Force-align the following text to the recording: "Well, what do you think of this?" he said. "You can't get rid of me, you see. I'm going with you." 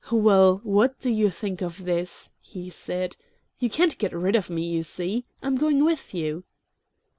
"Well, 0.11 0.61
what 0.63 0.99
do 0.99 1.11
you 1.11 1.29
think 1.29 1.61
of 1.61 1.83
this?" 1.85 2.31
he 2.39 2.71
said. 2.71 3.15
"You 3.59 3.69
can't 3.69 3.99
get 3.99 4.13
rid 4.13 4.35
of 4.35 4.49
me, 4.49 4.63
you 4.63 4.81
see. 4.81 5.25
I'm 5.43 5.57
going 5.57 5.83
with 5.83 6.15
you." 6.15 6.43